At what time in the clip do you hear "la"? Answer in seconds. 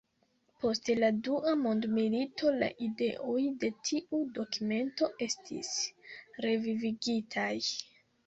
1.01-1.09, 2.63-2.69